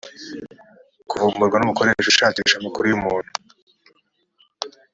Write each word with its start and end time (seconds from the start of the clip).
kuvumburwa 1.09 1.55
n 1.57 1.63
umukoresha 1.65 2.09
ushakisha 2.13 2.55
amakuru 2.57 2.85
y 2.87 2.95
umuntu 2.97 3.31